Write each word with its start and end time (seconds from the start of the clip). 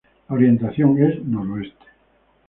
La 0.29 0.33
orientación 0.35 0.97
es 0.97 1.23
noroeste. 1.23 1.85